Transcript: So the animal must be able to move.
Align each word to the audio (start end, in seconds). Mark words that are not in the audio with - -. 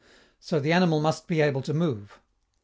So 0.39 0.59
the 0.59 0.73
animal 0.73 0.99
must 0.99 1.27
be 1.27 1.41
able 1.41 1.61
to 1.61 1.75
move. 1.75 2.19